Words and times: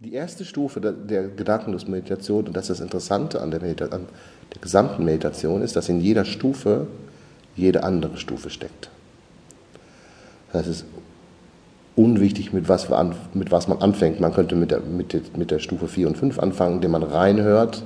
Die 0.00 0.12
erste 0.12 0.44
Stufe 0.44 0.80
der, 0.80 0.92
der 0.92 1.28
gedankenlosen 1.28 1.90
Meditation, 1.90 2.46
und 2.46 2.56
das 2.56 2.64
ist 2.64 2.78
das 2.78 2.80
Interessante 2.80 3.40
an 3.40 3.50
der, 3.50 3.62
an 3.62 4.06
der 4.52 4.60
gesamten 4.60 5.04
Meditation, 5.04 5.62
ist, 5.62 5.76
dass 5.76 5.88
in 5.88 6.00
jeder 6.00 6.24
Stufe 6.24 6.88
jede 7.56 7.84
andere 7.84 8.16
Stufe 8.16 8.50
steckt. 8.50 8.90
Das 10.48 10.60
heißt, 10.60 10.68
es 10.68 10.76
ist 10.78 10.86
unwichtig, 11.96 12.52
mit 12.52 12.68
was, 12.68 12.90
an, 12.90 13.14
mit 13.34 13.52
was 13.52 13.68
man 13.68 13.78
anfängt. 13.78 14.20
Man 14.20 14.34
könnte 14.34 14.56
mit 14.56 14.72
der, 14.72 14.80
mit, 14.80 15.12
der, 15.12 15.20
mit 15.36 15.50
der 15.50 15.60
Stufe 15.60 15.86
4 15.86 16.08
und 16.08 16.18
5 16.18 16.38
anfangen, 16.40 16.76
indem 16.76 16.90
man 16.90 17.04
reinhört 17.04 17.84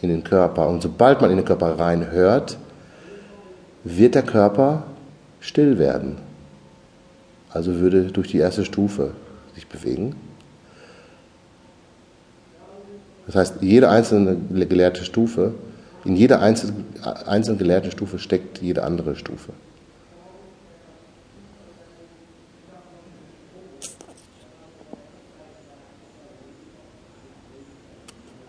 in 0.00 0.08
den 0.08 0.24
Körper. 0.24 0.68
Und 0.68 0.82
sobald 0.82 1.20
man 1.20 1.30
in 1.30 1.36
den 1.36 1.44
Körper 1.44 1.78
reinhört, 1.78 2.56
wird 3.84 4.14
der 4.14 4.22
Körper 4.22 4.84
still 5.40 5.78
werden. 5.78 6.16
Also 7.50 7.76
würde 7.76 8.04
durch 8.04 8.28
die 8.28 8.38
erste 8.38 8.64
Stufe 8.64 9.12
sich 9.54 9.66
bewegen. 9.66 10.14
Das 13.28 13.36
heißt, 13.36 13.54
jede 13.60 13.90
einzelne 13.90 14.38
gelehrte 14.66 15.04
Stufe, 15.04 15.52
in 16.06 16.16
jeder 16.16 16.40
einzelnen, 16.40 16.86
einzelnen 17.26 17.58
gelehrten 17.58 17.90
Stufe 17.90 18.18
steckt 18.18 18.62
jede 18.62 18.84
andere 18.84 19.16
Stufe. 19.16 19.52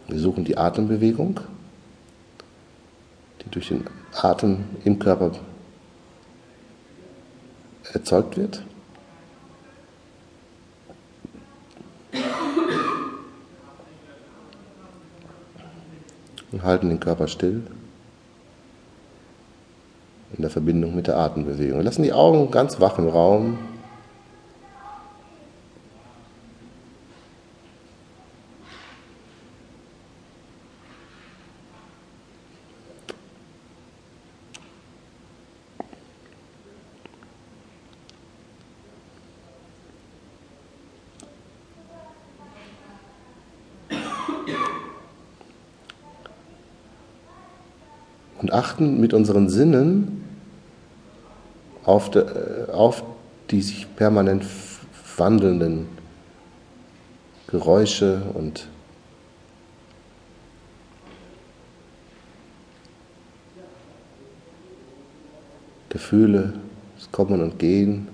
Wir 0.07 0.19
suchen 0.19 0.45
die 0.45 0.57
Atembewegung, 0.57 1.41
die 3.43 3.49
durch 3.49 3.67
den 3.67 3.83
Atem 4.13 4.63
im 4.85 4.97
Körper 4.97 5.31
erzeugt 7.91 8.37
wird. 8.37 8.63
Halten 16.69 16.89
den 16.89 16.99
Körper 16.99 17.27
still 17.27 17.63
in 20.35 20.41
der 20.41 20.51
Verbindung 20.51 20.95
mit 20.95 21.07
der 21.07 21.17
Atembewegung. 21.17 21.79
Wir 21.79 21.83
lassen 21.83 22.03
die 22.03 22.13
Augen 22.13 22.51
ganz 22.51 22.79
wach 22.79 22.97
im 22.99 23.09
Raum. 23.09 23.57
Und 48.39 48.53
achten 48.53 48.99
mit 48.99 49.13
unseren 49.13 49.49
Sinnen 49.49 50.23
auf, 51.83 52.09
de, 52.11 52.23
äh, 52.23 52.71
auf 52.71 53.03
die 53.51 53.61
sich 53.61 53.87
permanent 53.95 54.45
wandelnden 55.17 55.87
Geräusche 57.47 58.21
und 58.33 58.67
Gefühle, 65.89 66.53
das 66.95 67.11
Kommen 67.11 67.41
und 67.41 67.57
Gehen, 67.57 68.07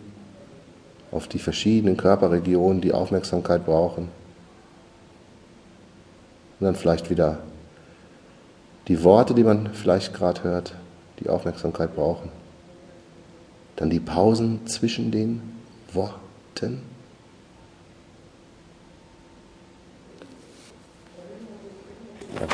auf 1.11 1.27
die 1.27 1.39
verschiedenen 1.39 1.97
Körperregionen, 1.97 2.81
die 2.81 2.93
Aufmerksamkeit 2.93 3.65
brauchen. 3.65 4.09
Und 6.59 6.65
dann 6.65 6.75
vielleicht 6.75 7.09
wieder 7.09 7.39
die 8.87 9.03
Worte, 9.03 9.33
die 9.33 9.43
man 9.43 9.73
vielleicht 9.73 10.13
gerade 10.13 10.43
hört, 10.43 10.75
die 11.19 11.29
Aufmerksamkeit 11.29 11.95
brauchen. 11.95 12.29
Dann 13.75 13.89
die 13.89 13.99
Pausen 13.99 14.65
zwischen 14.67 15.11
den 15.11 15.41
Worten. 15.93 16.81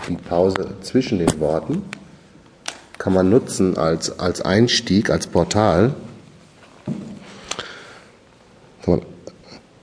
Die 0.08 0.16
Pause 0.16 0.76
zwischen 0.82 1.20
den 1.20 1.40
Worten 1.40 1.84
kann 2.98 3.14
man 3.14 3.30
nutzen 3.30 3.78
als, 3.78 4.20
als 4.20 4.42
Einstieg, 4.42 5.10
als 5.10 5.26
Portal, 5.28 5.96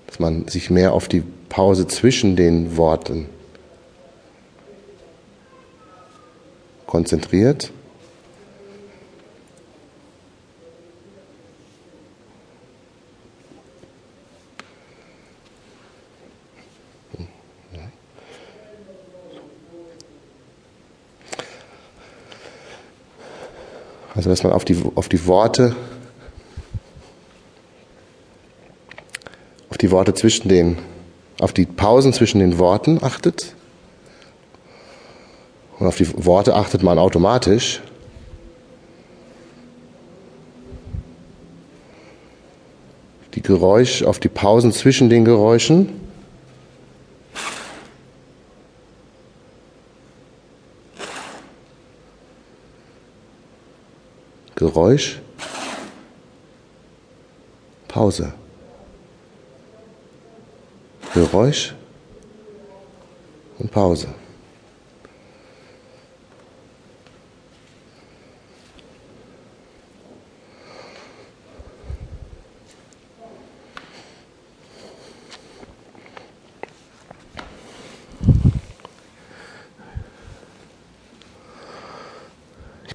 dass 0.07 0.19
man 0.21 0.49
sich 0.49 0.71
mehr 0.71 0.93
auf 0.93 1.09
die 1.09 1.23
Pause 1.49 1.87
zwischen 1.87 2.37
den 2.37 2.77
Worten 2.77 3.27
konzentriert. 6.89 7.71
Also 24.15 24.31
dass 24.31 24.43
man 24.43 24.53
auf 24.53 24.65
die, 24.65 24.83
auf 24.97 25.09
die 25.09 25.27
Worte, 25.27 25.77
auf 29.71 29.79
die 29.79 29.93
Worte 29.93 30.15
zwischen 30.15 30.49
den, 30.49 30.79
auf 31.39 31.53
die 31.53 31.67
Pausen 31.67 32.13
zwischen 32.13 32.41
den 32.41 32.59
Worten 32.59 32.99
achtet. 33.05 33.55
Und 35.79 35.87
auf 35.87 35.97
die 35.97 36.25
Worte 36.25 36.55
achtet 36.55 36.83
man 36.83 36.99
automatisch. 36.99 37.81
Die 43.35 43.43
Geräusche, 43.43 44.09
auf 44.09 44.19
die 44.19 44.29
Pausen 44.29 44.73
zwischen 44.73 45.09
den 45.09 45.25
Geräuschen. 45.25 46.01
Geräusch, 54.57 55.21
Pause. 57.87 58.33
Geräusch 61.15 61.75
und 63.61 63.71
Pause. 63.71 64.09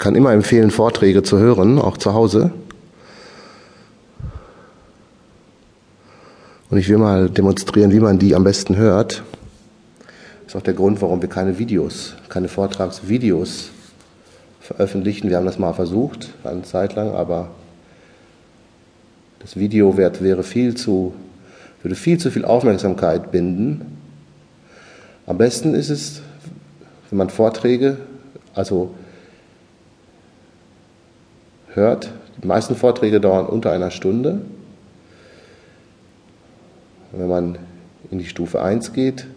Kann 0.03 0.15
immer 0.15 0.33
empfehlen, 0.33 0.69
Vorträge 0.69 1.23
zu 1.23 1.39
hören, 1.39 1.79
auch 1.79 1.95
zu 1.95 2.13
Hause. 2.13 2.51
Und 6.69 6.77
ich 6.77 6.89
will 6.89 6.97
mal 6.97 7.29
demonstrieren, 7.29 7.93
wie 7.93 8.01
man 8.01 8.19
die 8.19 8.35
am 8.35 8.43
besten 8.43 8.75
hört. 8.75 9.23
Das 10.43 10.47
ist 10.47 10.55
auch 10.57 10.61
der 10.61 10.73
Grund, 10.73 11.01
warum 11.01 11.21
wir 11.21 11.29
keine 11.29 11.57
Videos, 11.57 12.15
keine 12.27 12.49
Vortragsvideos 12.49 13.69
veröffentlichen. 14.59 15.29
Wir 15.29 15.37
haben 15.37 15.45
das 15.45 15.57
mal 15.57 15.71
versucht, 15.71 16.33
eine 16.43 16.63
Zeit 16.63 16.95
lang, 16.95 17.11
aber 17.11 17.51
das 19.39 19.55
Video 19.55 19.97
wäre 19.97 20.43
viel 20.43 20.75
zu, 20.75 21.13
würde 21.81 21.95
viel 21.95 22.17
zu 22.17 22.29
viel 22.29 22.43
Aufmerksamkeit 22.43 23.31
binden. 23.31 23.99
Am 25.27 25.37
besten 25.37 25.73
ist 25.73 25.89
es, 25.89 26.21
wenn 27.09 27.19
man 27.19 27.29
Vorträge, 27.29 27.99
also 28.53 28.93
hört. 31.75 32.11
Die 32.41 32.47
meisten 32.47 32.75
Vorträge 32.75 33.19
dauern 33.19 33.45
unter 33.45 33.71
einer 33.71 33.91
Stunde. 33.91 34.41
wenn 37.11 37.27
man 37.27 37.57
in 38.09 38.17
die 38.17 38.25
Stufe 38.25 38.61
1 38.61 38.93
geht, 38.93 39.27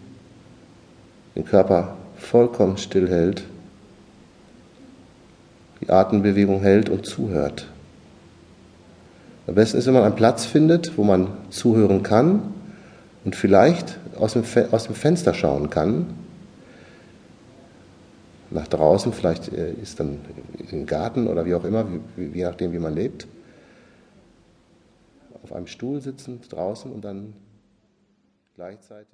den 1.35 1.45
Körper 1.45 1.95
vollkommen 2.17 2.77
still 2.77 3.07
hält, 3.07 3.43
die 5.81 5.89
Atembewegung 5.89 6.61
hält 6.61 6.89
und 6.89 7.05
zuhört. 7.05 7.67
Am 9.45 9.55
besten 9.55 9.77
ist, 9.77 9.85
wenn 9.85 9.93
man 9.93 10.03
einen 10.03 10.15
Platz 10.15 10.45
findet, 10.45 10.97
wo 10.97 11.03
man 11.03 11.27
zuhören 11.51 12.01
kann 12.01 12.41
und 13.23 13.35
vielleicht 13.35 13.99
aus 14.17 14.33
dem, 14.33 14.43
aus 14.71 14.85
dem 14.85 14.95
Fenster 14.95 15.33
schauen 15.33 15.69
kann, 15.69 16.07
nach 18.49 18.67
draußen, 18.67 19.13
vielleicht 19.13 19.51
äh, 19.51 19.73
ist 19.73 19.99
dann 19.99 20.19
im 20.71 20.85
Garten 20.85 21.27
oder 21.27 21.45
wie 21.45 21.55
auch 21.55 21.63
immer, 21.63 21.85
je 22.15 22.43
nachdem, 22.43 22.71
wie 22.73 22.79
man 22.79 22.95
lebt, 22.95 23.27
auf 25.43 25.53
einem 25.53 25.67
Stuhl 25.67 26.01
sitzend 26.01 26.51
draußen 26.51 26.91
und 26.91 27.03
dann 27.03 27.33
gleichzeitig 28.55 29.13